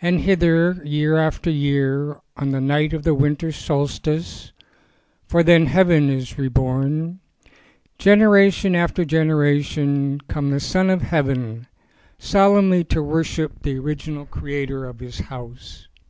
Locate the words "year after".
0.82-1.50